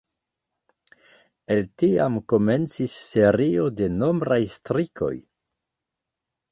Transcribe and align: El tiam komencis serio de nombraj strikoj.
El 1.55 1.61
tiam 1.83 2.17
komencis 2.33 2.97
serio 3.11 3.69
de 3.81 3.93
nombraj 4.01 4.43
strikoj. 4.59 5.17